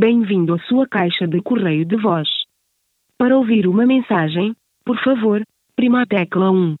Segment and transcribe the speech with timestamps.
[0.00, 2.26] Bem-vindo à sua caixa de correio de voz.
[3.18, 5.42] Para ouvir uma mensagem, por favor,
[5.76, 6.74] prima a tecla 1.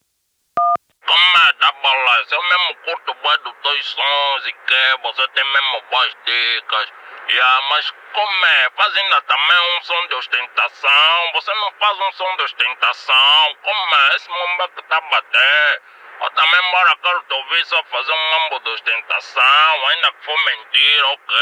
[1.04, 2.34] Como é, tá balança?
[2.34, 6.88] Eu mesmo curto bem dos dois sons e que você tem mesmo boas dicas.
[7.28, 8.70] Yeah, mas como é?
[8.70, 11.32] Faz ainda também um som de ostentação.
[11.34, 13.54] Você não faz um som de ostentação.
[13.62, 14.16] Como é?
[14.16, 14.96] Esse momento que tá.
[14.96, 15.89] Ou
[16.40, 19.86] também, bora, quero te ouvir só fazer um mambo de ostentação.
[19.88, 21.36] Ainda que for mentira, ok.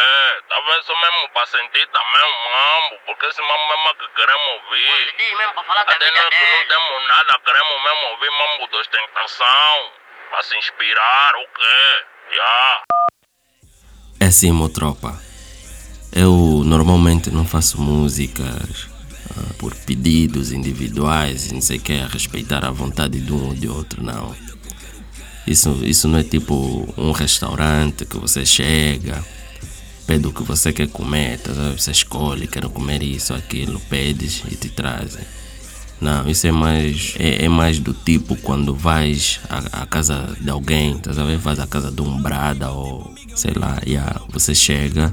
[0.48, 3.00] Talvez só mesmo pra sentir também um mambo.
[3.06, 5.14] Porque esse mambo mesmo é que queremos ouvir.
[5.16, 8.68] Dia mesmo para falar da Até nós que não temos nada, queremos mesmo ouvir mambo
[8.68, 9.92] de ostentação.
[10.30, 11.64] Pra se inspirar, ok.
[12.32, 12.82] Yeah.
[14.20, 15.16] É assim, meu tropa.
[16.12, 16.32] Eu
[16.64, 18.88] normalmente não faço músicas
[19.30, 23.46] ah, por pedidos individuais e não sei o que, a respeitar a vontade de um
[23.46, 24.47] ou de outro, não.
[25.48, 29.24] Isso, isso não é tipo um restaurante que você chega,
[30.06, 34.56] pede o que você quer comer, tá você escolhe, quero comer isso, aquilo, pedes e
[34.56, 35.24] te trazem.
[36.02, 40.50] Não, isso é mais, é, é mais do tipo quando vais à, à casa de
[40.50, 41.12] alguém, tá?
[41.12, 45.10] Vais à casa de um brada ou sei lá, yeah, você chega,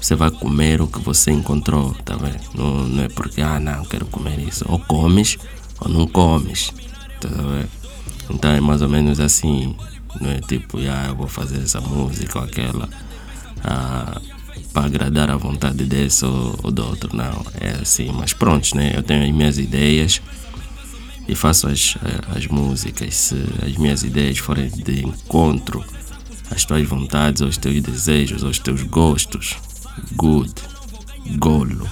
[0.00, 2.16] você vai comer o que você encontrou, tá?
[2.54, 4.64] Não, não é porque, ah, não, quero comer isso.
[4.68, 5.36] Ou comes
[5.80, 6.72] ou não comes,
[7.20, 7.81] tá vendo?
[8.30, 9.76] Então é mais ou menos assim,
[10.20, 12.88] não é tipo, ah, eu vou fazer essa música ou aquela
[13.62, 14.20] ah,
[14.72, 17.44] para agradar a vontade desse ou, ou do outro, não.
[17.60, 18.92] É assim, mas pronto, né?
[18.94, 20.20] Eu tenho as minhas ideias
[21.28, 23.14] e faço as, eh, as músicas.
[23.14, 25.84] Se as minhas ideias forem de encontro
[26.50, 29.56] às tuas vontades, aos teus desejos, aos teus gostos,
[30.14, 30.52] good,
[31.36, 31.88] golo.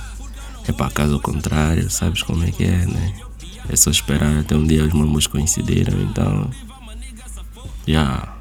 [0.66, 3.14] É para caso contrário, sabes como é que é, né?
[3.68, 6.50] É só esperar até um dia os mamos coincidiram, então.
[7.86, 8.39] Yeah.